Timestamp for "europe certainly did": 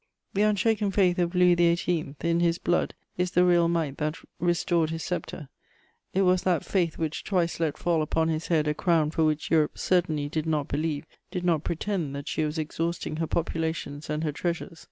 9.51-10.47